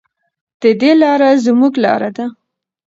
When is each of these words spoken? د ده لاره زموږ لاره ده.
د 0.61 0.63
ده 0.79 0.91
لاره 1.01 1.29
زموږ 1.45 1.73
لاره 1.83 2.09
ده. 2.17 2.25